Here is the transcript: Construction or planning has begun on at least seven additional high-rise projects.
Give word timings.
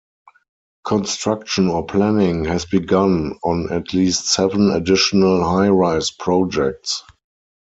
Construction 0.83 1.67
or 1.67 1.85
planning 1.85 2.45
has 2.45 2.65
begun 2.65 3.37
on 3.43 3.71
at 3.71 3.93
least 3.93 4.25
seven 4.29 4.71
additional 4.71 5.47
high-rise 5.47 6.09
projects. 6.09 7.03